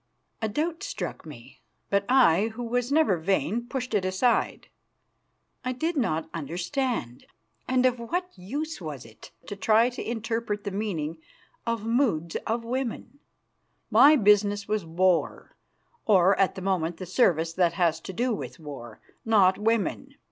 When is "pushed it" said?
3.67-4.03